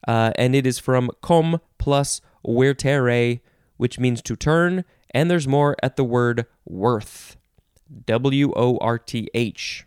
Uh, 0.07 0.31
and 0.37 0.55
it 0.55 0.65
is 0.65 0.79
from 0.79 1.11
com 1.21 1.59
plus 1.77 2.21
vertere, 2.47 3.41
which 3.75 3.99
means 3.99 4.21
to 4.21 4.35
turn, 4.37 4.85
and 5.11 5.29
there's 5.29 5.47
more 5.47 5.75
at 5.83 5.97
the 5.97 6.05
word 6.05 6.45
worth. 6.65 7.35
W 8.05 8.53
O 8.55 8.77
R 8.77 8.97
T 8.97 9.29
H. 9.33 9.85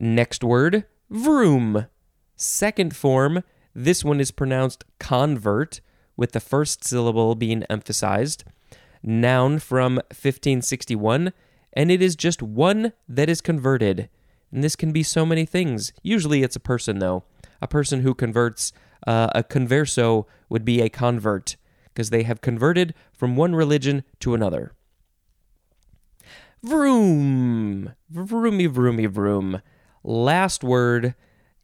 Next 0.00 0.42
word, 0.42 0.84
vroom. 1.08 1.86
Second 2.34 2.96
form, 2.96 3.44
this 3.74 4.04
one 4.04 4.20
is 4.20 4.32
pronounced 4.32 4.84
convert, 4.98 5.80
with 6.16 6.32
the 6.32 6.40
first 6.40 6.84
syllable 6.84 7.36
being 7.36 7.62
emphasized 7.70 8.44
noun 9.04 9.58
from 9.58 9.96
1561, 10.10 11.32
and 11.72 11.90
it 11.90 12.00
is 12.02 12.14
just 12.16 12.42
one 12.42 12.92
that 13.08 13.28
is 13.28 13.40
converted. 13.40 14.08
And 14.52 14.62
this 14.62 14.76
can 14.76 14.92
be 14.92 15.02
so 15.02 15.24
many 15.24 15.46
things. 15.46 15.92
Usually 16.02 16.42
it's 16.42 16.56
a 16.56 16.60
person, 16.60 16.98
though. 16.98 17.24
A 17.62 17.66
person 17.66 18.02
who 18.02 18.14
converts, 18.14 18.72
uh, 19.06 19.28
a 19.34 19.42
converso 19.42 20.26
would 20.48 20.64
be 20.64 20.82
a 20.82 20.90
convert, 20.90 21.56
because 21.86 22.10
they 22.10 22.24
have 22.24 22.40
converted 22.40 22.94
from 23.12 23.34
one 23.34 23.54
religion 23.54 24.04
to 24.20 24.34
another. 24.34 24.74
Vroom! 26.62 27.94
Vroomy, 28.12 28.68
vroomy, 28.68 29.08
vroom. 29.08 29.62
Last 30.04 30.62
word, 30.62 31.14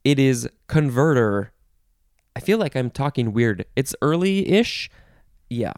it 0.03 0.19
is 0.19 0.49
converter. 0.67 1.53
I 2.35 2.41
feel 2.41 2.59
like 2.59 2.75
I'm 2.75 2.91
talking 2.91 3.33
weird. 3.33 3.65
It's 3.77 3.95
early 4.01 4.49
ish. 4.49 4.91
Yeah. 5.51 5.75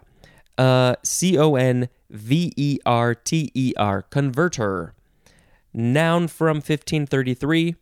Uh, 0.56 0.94
C 1.02 1.38
O 1.38 1.54
N 1.56 1.88
V 2.10 2.52
E 2.56 2.78
R 2.84 3.14
T 3.14 3.50
E 3.54 3.72
R, 3.76 4.02
converter. 4.02 4.94
Noun 5.72 6.28
from 6.28 6.56
1533. 6.56 7.76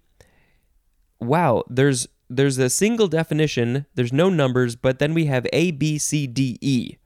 Wow, 1.21 1.65
there's 1.69 2.09
there's 2.31 2.59
a 2.59 2.69
single 2.69 3.09
definition, 3.09 3.87
there's 3.95 4.13
no 4.13 4.29
numbers, 4.29 4.77
but 4.77 4.99
then 4.99 5.15
we 5.15 5.27
have 5.27 5.47
A, 5.53 5.71
B, 5.71 5.97
C, 5.99 6.27
D, 6.27 6.59
E. 6.61 6.97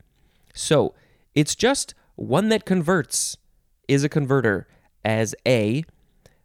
So 0.52 0.94
it's 1.34 1.54
just 1.54 1.94
one 2.16 2.48
that 2.48 2.64
converts 2.64 3.36
is 3.86 4.02
a 4.02 4.08
converter 4.08 4.66
as 5.04 5.34
A, 5.46 5.84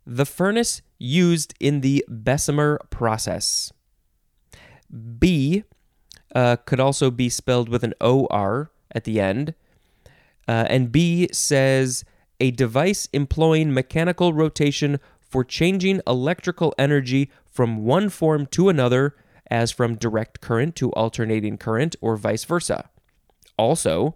the 0.06 0.26
furnace 0.26 0.82
used 1.00 1.54
in 1.60 1.82
the 1.82 2.06
Bessemer 2.08 2.80
process. 2.90 3.72
B 5.20 5.64
uh, 6.34 6.58
could 6.58 6.80
also 6.80 7.12
be 7.12 7.30
spelled 7.30 7.70
with 7.70 7.84
an 7.84 7.94
OR 8.00 8.72
at 8.92 9.04
the 9.04 9.20
end. 9.20 9.54
Uh, 10.48 10.66
and 10.70 10.92
B 10.92 11.28
says 11.32 12.06
a 12.40 12.52
device 12.52 13.08
employing 13.14 13.74
mechanical 13.74 14.34
rotation 14.34 15.00
for 15.20 15.44
changing 15.44 16.02
electrical 16.08 16.74
energy 16.78 17.32
from 17.46 17.84
one 17.84 18.10
form 18.10 18.46
to 18.48 18.70
another, 18.70 19.16
as 19.50 19.72
from 19.72 19.96
direct 19.96 20.42
current 20.42 20.76
to 20.76 20.92
alternating 20.94 21.58
current, 21.58 21.96
or 22.02 22.16
vice 22.16 22.44
versa. 22.44 22.90
Also, 23.58 24.16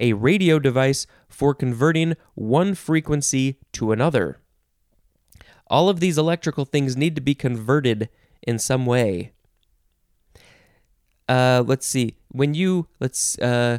a 0.00 0.12
radio 0.12 0.58
device 0.58 1.06
for 1.28 1.54
converting 1.54 2.14
one 2.34 2.74
frequency 2.74 3.58
to 3.72 3.92
another. 3.92 4.38
All 5.68 5.88
of 5.88 6.00
these 6.00 6.18
electrical 6.18 6.64
things 6.64 6.96
need 6.96 7.14
to 7.14 7.22
be 7.22 7.34
converted 7.34 8.08
in 8.42 8.58
some 8.58 8.84
way. 8.84 9.32
Uh, 11.28 11.64
let's 11.66 11.86
see. 11.86 12.16
When 12.28 12.54
you 12.54 12.88
let's 13.00 13.38
uh, 13.38 13.78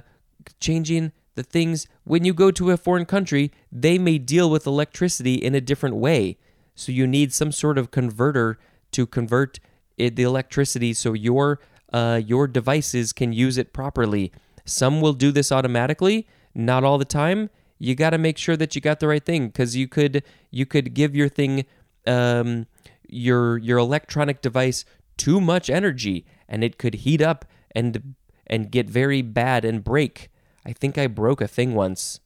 changing 0.60 1.12
the 1.36 1.44
things 1.44 1.88
when 2.04 2.26
you 2.26 2.34
go 2.34 2.52
to 2.52 2.72
a 2.72 2.78
foreign 2.78 3.06
country, 3.06 3.52
they 3.72 3.98
may 3.98 4.18
deal 4.18 4.50
with 4.50 4.66
electricity 4.66 5.36
in 5.36 5.54
a 5.54 5.62
different 5.62 5.96
way. 5.96 6.38
So 6.76 6.92
you 6.92 7.08
need 7.08 7.34
some 7.34 7.52
sort 7.52 7.78
of 7.78 7.92
converter 7.92 8.58
to 8.92 9.06
convert 9.06 9.60
it, 9.98 10.16
the 10.16 10.24
electricity 10.24 10.94
so 10.94 11.14
your 11.14 11.60
uh, 11.94 12.20
your 12.26 12.48
devices 12.48 13.14
can 13.14 13.32
use 13.32 13.58
it 13.58 13.72
properly. 13.72 14.32
Some 14.66 15.00
will 15.00 15.14
do 15.14 15.32
this 15.32 15.52
automatically, 15.52 16.28
not 16.54 16.84
all 16.84 16.98
the 16.98 17.06
time. 17.06 17.50
You 17.78 17.96
got 17.96 18.10
to 18.10 18.18
make 18.18 18.38
sure 18.38 18.58
that 18.58 18.76
you 18.76 18.82
got 18.82 19.00
the 19.00 19.08
right 19.08 19.24
thing 19.24 19.48
because 19.48 19.76
you 19.76 19.88
could 19.88 20.24
you 20.52 20.66
could 20.66 20.94
give 20.94 21.16
your 21.16 21.30
thing 21.30 21.66
um, 22.08 22.68
your 23.08 23.58
your 23.58 23.78
electronic 23.78 24.42
device 24.42 24.86
too 25.18 25.40
much 25.40 25.70
energy 25.70 26.26
and 26.50 26.64
it 26.64 26.78
could 26.78 26.96
heat 26.96 27.22
up 27.22 27.46
and 27.74 28.16
and 28.48 28.72
get 28.72 28.90
very 28.90 29.22
bad 29.22 29.66
and 29.66 29.84
break. 29.84 30.30
I 30.66 30.74
think 30.74 30.98
I 30.98 31.08
broke 31.08 31.42
a 31.42 31.48
thing 31.48 31.74
once. 31.74 32.20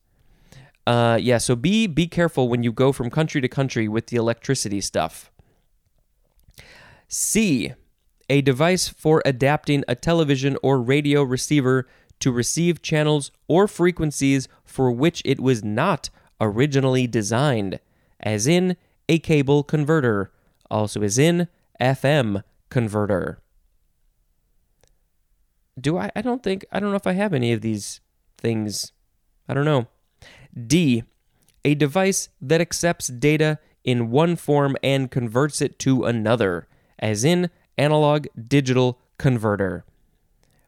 Uh, 0.88 1.19
yeah, 1.22 1.38
so 1.38 1.55
be 1.55 1.86
be 1.86 2.08
careful 2.08 2.50
when 2.50 2.63
you 2.63 2.72
go 2.72 2.91
from 2.91 3.10
country 3.10 3.41
to 3.41 3.48
country 3.48 3.88
with 3.88 4.08
the 4.08 4.17
electricity 4.17 4.81
stuff. 4.81 5.29
C, 7.08 7.74
a 8.29 8.41
device 8.41 8.88
for 8.88 9.22
adapting 9.25 9.84
a 9.88 9.96
television 9.96 10.58
or 10.63 10.81
radio 10.81 11.22
receiver 11.24 11.88
to 12.19 12.31
receive 12.31 12.81
channels 12.81 13.31
or 13.48 13.67
frequencies 13.67 14.48
for 14.63 14.91
which 14.91 15.22
it 15.25 15.39
was 15.39 15.63
not 15.63 16.10
originally 16.39 17.08
designed, 17.08 17.79
as 18.19 18.48
in 18.48 18.77
a 19.08 19.19
cable 19.19 19.63
converter, 19.63 20.31
also 20.69 21.01
as 21.01 21.17
in 21.17 21.48
FM 21.79 22.43
converter. 22.69 23.39
Do 25.79 25.98
I? 25.98 26.12
I 26.15 26.22
don't 26.22 26.43
think, 26.43 26.65
I 26.72 26.79
don't 26.79 26.89
know 26.89 26.98
if 26.98 27.08
I 27.08 27.13
have 27.13 27.34
any 27.34 27.53
of 27.53 27.62
these 27.62 28.01
things. 28.39 28.91
I 29.48 29.53
don't 29.53 29.65
know. 29.65 29.88
D, 30.67 31.03
a 31.63 31.75
device 31.75 32.29
that 32.41 32.62
accepts 32.62 33.08
data 33.08 33.60
in 33.84 34.10
one 34.10 34.36
form 34.36 34.75
and 34.84 35.12
converts 35.12 35.62
it 35.62 35.79
to 35.79 36.05
another, 36.05 36.67
as 36.98 37.24
in 37.24 37.50
analog 37.77 38.27
digital 38.48 39.00
converter. 39.18 39.85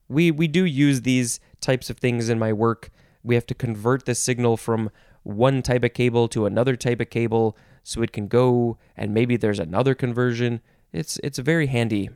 We 0.07 0.31
we 0.31 0.47
do 0.47 0.65
use 0.65 1.01
these 1.01 1.39
types 1.59 1.89
of 1.89 1.97
things 1.97 2.29
in 2.29 2.39
my 2.39 2.53
work. 2.53 2.89
We 3.23 3.35
have 3.35 3.45
to 3.47 3.55
convert 3.55 4.05
the 4.05 4.15
signal 4.15 4.57
from 4.57 4.89
one 5.23 5.61
type 5.61 5.83
of 5.83 5.93
cable 5.93 6.27
to 6.29 6.45
another 6.45 6.75
type 6.75 6.99
of 6.99 7.09
cable 7.09 7.55
so 7.83 8.01
it 8.01 8.11
can 8.11 8.27
go 8.27 8.77
and 8.97 9.13
maybe 9.13 9.37
there's 9.37 9.59
another 9.59 9.95
conversion. 9.95 10.61
It's 10.91 11.19
it's 11.23 11.39
very 11.39 11.67
handy. 11.67 12.09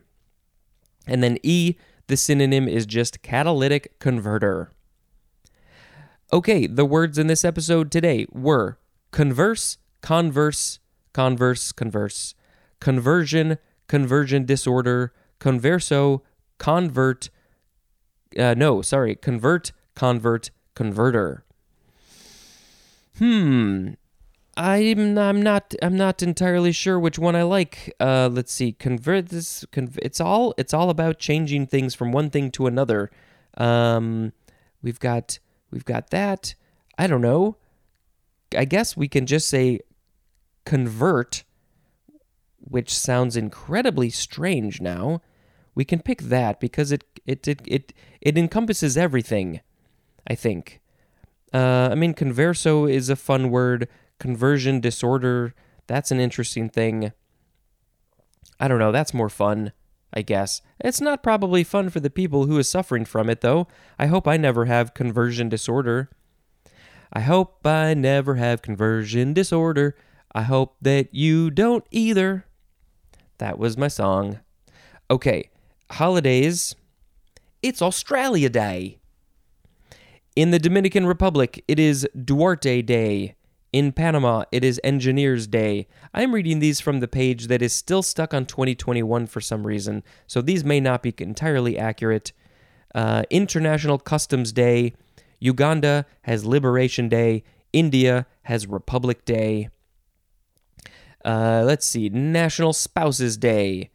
And 1.08 1.24
then 1.24 1.38
E, 1.44 1.76
the 2.08 2.18
synonym 2.18 2.68
is 2.68 2.86
just 2.86 3.22
catalytic 3.22 4.00
converter. 4.00 4.72
Okay, 6.34 6.66
the 6.66 6.86
words 6.86 7.18
in 7.18 7.28
this 7.28 7.46
episode 7.46 7.92
today 7.92 8.26
were 8.32 8.80
converse, 9.12 9.78
converse, 10.02 10.80
converse, 11.14 11.72
converse, 11.72 12.34
conversion, 12.80 13.58
conversion 13.88 14.46
disorder, 14.46 15.14
converso, 15.40 16.22
convert, 16.58 17.30
uh, 18.38 18.56
no, 18.58 18.82
sorry, 18.82 19.16
convert, 19.16 19.72
convert, 19.96 20.50
converter. 20.74 21.46
Hmm. 23.18 23.92
I'm 24.58 25.18
I'm 25.18 25.42
not 25.42 25.76
I'm 25.82 25.98
not 25.98 26.24
entirely 26.24 26.72
sure 26.72 27.00
which 27.00 27.20
one 27.20 27.36
I 27.36 27.44
like. 27.44 27.94
Uh, 28.00 28.30
let's 28.32 28.54
see. 28.54 28.72
Convert 28.72 29.28
this. 29.28 29.66
Conv- 29.72 30.00
it's 30.02 30.22
all 30.22 30.54
it's 30.58 30.74
all 30.74 30.90
about 30.90 31.20
changing 31.20 31.68
things 31.68 31.94
from 31.94 32.12
one 32.12 32.30
thing 32.30 32.52
to 32.52 32.66
another. 32.66 33.12
Um, 33.58 34.32
we've 34.82 35.00
got 35.00 35.40
we've 35.72 35.86
got 35.86 36.10
that. 36.12 36.56
I 36.98 37.08
don't 37.08 37.22
know. 37.22 37.58
I 38.58 38.66
guess 38.66 38.96
we 38.96 39.08
can 39.08 39.26
just 39.26 39.48
say 39.48 39.80
convert, 40.66 41.44
which 42.60 42.98
sounds 42.98 43.36
incredibly 43.36 44.10
strange 44.10 44.82
now. 44.82 45.22
We 45.74 45.86
can 45.86 46.02
pick 46.02 46.24
that 46.24 46.60
because 46.60 46.92
it 46.92 47.04
it 47.26 47.48
it 47.48 47.62
it, 47.66 47.94
it 48.22 48.38
encompasses 48.38 48.98
everything. 48.98 49.62
I 50.28 50.36
think. 50.36 50.82
Uh, 51.54 51.90
I 51.92 51.96
mean, 51.96 52.14
converso 52.14 52.92
is 52.92 53.10
a 53.10 53.16
fun 53.16 53.50
word 53.50 53.88
conversion 54.20 54.80
disorder. 54.80 55.54
That's 55.88 56.12
an 56.12 56.20
interesting 56.20 56.70
thing. 56.70 57.12
I 58.60 58.68
don't 58.68 58.80
know, 58.80 58.92
that's 58.92 59.14
more 59.14 59.30
fun, 59.30 59.72
I 60.16 60.22
guess. 60.22 60.62
It's 60.80 61.02
not 61.02 61.24
probably 61.24 61.64
fun 61.64 61.90
for 61.90 62.00
the 62.00 62.10
people 62.10 62.46
who 62.46 62.58
is 62.58 62.70
suffering 62.70 63.06
from 63.06 63.30
it 63.30 63.42
though. 63.42 63.68
I 64.00 64.06
hope 64.06 64.28
I 64.28 64.38
never 64.38 64.66
have 64.66 64.94
conversion 64.94 65.50
disorder. 65.50 66.10
I 67.12 67.20
hope 67.22 67.66
I 67.66 67.94
never 67.94 68.36
have 68.36 68.62
conversion 68.62 69.34
disorder. 69.34 69.96
I 70.34 70.44
hope 70.44 70.78
that 70.82 71.14
you 71.14 71.52
don't 71.52 71.86
either. 71.92 72.46
That 73.38 73.60
was 73.60 73.78
my 73.78 73.90
song. 73.90 74.40
Okay, 75.12 75.50
holidays. 75.92 76.76
It's 77.62 77.82
Australia 77.82 78.50
Day. 78.50 79.00
In 80.36 80.52
the 80.52 80.60
Dominican 80.60 81.06
Republic, 81.06 81.64
it 81.68 81.80
is 81.80 82.08
Duarte 82.22 82.82
Day. 82.82 83.36
In 83.76 83.92
Panama, 83.92 84.46
it 84.54 84.64
is 84.64 84.80
Engineers 84.86 85.48
Day. 85.48 85.90
I 86.14 86.22
am 86.22 86.34
reading 86.34 86.60
these 86.60 86.80
from 86.80 87.02
the 87.02 87.10
page 87.10 87.48
that 87.48 87.62
is 87.62 87.74
still 87.74 88.02
stuck 88.02 88.34
on 88.34 88.46
2021 88.46 89.28
for 89.28 89.42
some 89.42 89.68
reason, 89.68 90.02
so 90.26 90.42
these 90.42 90.64
may 90.64 90.80
not 90.80 91.04
be 91.04 91.14
entirely 91.18 91.78
accurate. 91.78 92.32
Uh, 92.96 93.24
International 93.30 93.98
Customs 94.00 94.54
Day. 94.54 94.94
Uganda 95.42 96.06
has 96.22 96.46
Liberation 96.46 97.10
Day. 97.10 97.44
India 97.74 98.28
has 98.44 98.66
Republic 98.66 99.26
Day. 99.26 99.68
Uh, 101.26 101.64
let's 101.66 101.86
see, 101.86 102.08
National 102.08 102.72
Spouses 102.72 103.36
Day. 103.36 103.90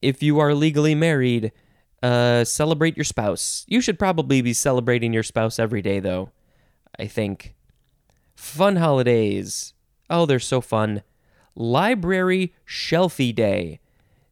If 0.00 0.22
you 0.22 0.38
are 0.38 0.54
legally 0.54 0.94
married, 0.94 1.52
uh, 2.02 2.42
celebrate 2.44 2.96
your 2.96 3.04
spouse. 3.04 3.66
You 3.68 3.82
should 3.82 3.98
probably 3.98 4.40
be 4.40 4.54
celebrating 4.54 5.12
your 5.12 5.24
spouse 5.24 5.58
every 5.58 5.82
day, 5.82 6.00
though. 6.00 6.30
I 6.98 7.06
think. 7.06 7.54
Fun 8.38 8.76
holidays. 8.76 9.74
Oh, 10.08 10.24
they're 10.24 10.38
so 10.38 10.60
fun. 10.60 11.02
Library 11.56 12.54
Shelfie 12.64 13.34
Day. 13.34 13.80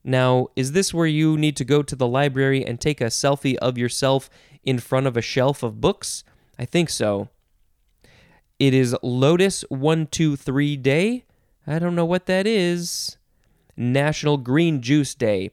Now, 0.04 0.46
is 0.54 0.72
this 0.72 0.94
where 0.94 1.08
you 1.08 1.36
need 1.36 1.56
to 1.56 1.64
go 1.64 1.82
to 1.82 1.96
the 1.96 2.06
library 2.06 2.64
and 2.64 2.80
take 2.80 3.00
a 3.00 3.06
selfie 3.06 3.56
of 3.56 3.76
yourself 3.76 4.30
in 4.62 4.78
front 4.78 5.08
of 5.08 5.16
a 5.16 5.22
shelf 5.22 5.64
of 5.64 5.80
books? 5.80 6.22
I 6.56 6.64
think 6.64 6.88
so. 6.88 7.30
It 8.60 8.72
is 8.72 8.96
Lotus 9.02 9.64
123 9.70 10.76
Day. 10.76 11.24
I 11.66 11.80
don't 11.80 11.96
know 11.96 12.04
what 12.04 12.26
that 12.26 12.46
is. 12.46 13.18
National 13.76 14.38
Green 14.38 14.82
Juice 14.82 15.16
Day. 15.16 15.50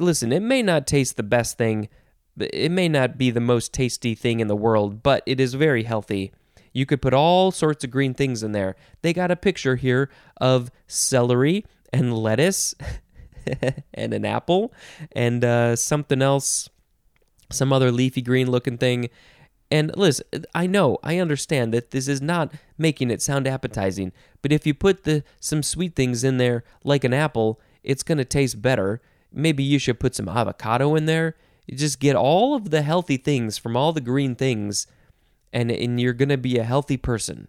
Listen, 0.00 0.32
it 0.32 0.42
may 0.42 0.60
not 0.60 0.88
taste 0.88 1.16
the 1.16 1.22
best 1.22 1.56
thing, 1.56 1.88
it 2.36 2.72
may 2.72 2.88
not 2.88 3.16
be 3.16 3.30
the 3.30 3.40
most 3.40 3.72
tasty 3.72 4.16
thing 4.16 4.40
in 4.40 4.48
the 4.48 4.56
world, 4.56 5.04
but 5.04 5.22
it 5.24 5.38
is 5.38 5.54
very 5.54 5.84
healthy. 5.84 6.32
You 6.76 6.84
could 6.84 7.00
put 7.00 7.14
all 7.14 7.52
sorts 7.52 7.84
of 7.84 7.90
green 7.90 8.12
things 8.12 8.42
in 8.42 8.52
there. 8.52 8.76
They 9.00 9.14
got 9.14 9.30
a 9.30 9.36
picture 9.36 9.76
here 9.76 10.10
of 10.36 10.70
celery 10.86 11.64
and 11.90 12.12
lettuce 12.12 12.74
and 13.94 14.12
an 14.12 14.26
apple 14.26 14.74
and 15.12 15.42
uh, 15.42 15.76
something 15.76 16.20
else, 16.20 16.68
some 17.50 17.72
other 17.72 17.90
leafy 17.90 18.20
green 18.20 18.50
looking 18.50 18.76
thing. 18.76 19.08
And 19.70 19.96
Liz, 19.96 20.22
I 20.54 20.66
know, 20.66 20.98
I 21.02 21.16
understand 21.16 21.72
that 21.72 21.92
this 21.92 22.08
is 22.08 22.20
not 22.20 22.52
making 22.76 23.10
it 23.10 23.22
sound 23.22 23.48
appetizing, 23.48 24.12
but 24.42 24.52
if 24.52 24.66
you 24.66 24.74
put 24.74 25.04
the 25.04 25.24
some 25.40 25.62
sweet 25.62 25.96
things 25.96 26.24
in 26.24 26.36
there 26.36 26.62
like 26.84 27.04
an 27.04 27.14
apple, 27.14 27.58
it's 27.84 28.02
going 28.02 28.18
to 28.18 28.24
taste 28.26 28.60
better. 28.60 29.00
Maybe 29.32 29.62
you 29.62 29.78
should 29.78 29.98
put 29.98 30.14
some 30.14 30.28
avocado 30.28 30.94
in 30.94 31.06
there. 31.06 31.36
You 31.66 31.78
just 31.78 32.00
get 32.00 32.16
all 32.16 32.54
of 32.54 32.68
the 32.68 32.82
healthy 32.82 33.16
things 33.16 33.56
from 33.56 33.78
all 33.78 33.94
the 33.94 34.02
green 34.02 34.34
things 34.34 34.86
and 35.52 35.70
and 35.70 36.00
you're 36.00 36.12
going 36.12 36.28
to 36.28 36.38
be 36.38 36.58
a 36.58 36.64
healthy 36.64 36.96
person. 36.96 37.48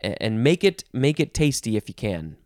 And 0.00 0.42
make 0.42 0.64
it 0.64 0.84
make 0.92 1.20
it 1.20 1.32
tasty 1.32 1.76
if 1.76 1.88
you 1.88 1.94
can. 1.94 2.36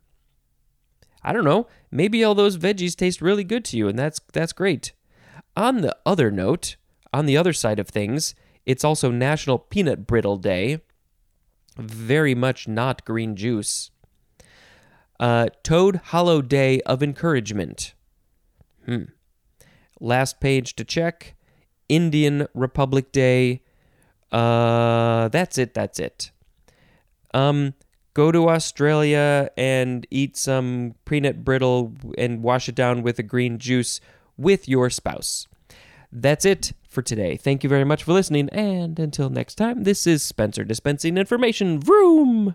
I 1.23 1.33
don't 1.33 1.45
know, 1.45 1.67
maybe 1.91 2.23
all 2.23 2.35
those 2.35 2.59
veggies 2.59 2.95
taste 2.95 3.21
really 3.21 3.45
good 3.45 3.65
to 3.67 3.77
you 3.77 3.89
and 3.89 3.99
that's 3.99 4.21
that's 4.33 4.53
great. 4.53 4.93
On 5.57 5.81
the 5.81 5.97
other 6.05 6.31
note, 6.31 6.77
on 7.13 7.27
the 7.27 7.37
other 7.37 7.53
side 7.53 7.79
of 7.79 7.89
things, 7.89 8.35
it's 8.67 8.85
also 8.85 9.11
National 9.11 9.59
Peanut 9.59 10.07
Brittle 10.07 10.37
Day. 10.37 10.81
Very 11.79 12.35
much 12.35 12.69
not 12.69 13.05
green 13.05 13.37
juice. 13.37 13.91
Uh, 15.19 15.49
Toad 15.63 15.97
Hollow 16.07 16.43
Day 16.43 16.81
of 16.83 17.03
Encouragement. 17.03 17.95
Hmm. 18.85 19.05
Last 20.01 20.41
page 20.41 20.77
to 20.77 20.85
check. 20.85 21.35
Indian 21.89 22.49
Republic 22.55 23.13
Day. 23.13 23.63
Uh, 24.33 25.29
that's 25.29 25.59
it. 25.59 25.75
That's 25.75 25.99
it. 25.99 26.31
Um, 27.35 27.75
go 28.15 28.33
to 28.33 28.49
Australia 28.49 29.51
and 29.57 30.07
eat 30.11 30.37
some 30.37 30.95
peanut 31.05 31.45
brittle 31.45 31.93
and 32.17 32.43
wash 32.43 32.69
it 32.69 32.75
down 32.75 33.03
with 33.03 33.19
a 33.19 33.23
green 33.23 33.59
juice 33.59 34.01
with 34.37 34.69
your 34.69 34.91
spouse. 34.91 35.47
That's 36.13 36.45
it 36.45 36.73
for 36.89 37.03
today. 37.03 37.37
Thank 37.37 37.63
you 37.63 37.69
very 37.69 37.85
much 37.85 38.05
for 38.05 38.13
listening, 38.13 38.49
and 38.51 38.99
until 38.99 39.29
next 39.29 39.57
time, 39.57 39.85
this 39.85 40.07
is 40.07 40.23
Spencer 40.23 40.65
dispensing 40.65 41.19
information. 41.19 41.79
Vroom! 41.79 42.55